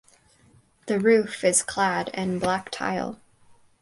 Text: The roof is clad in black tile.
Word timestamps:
The 0.87 0.99
roof 0.99 1.43
is 1.43 1.61
clad 1.61 2.09
in 2.15 2.39
black 2.39 2.71
tile. 2.71 3.19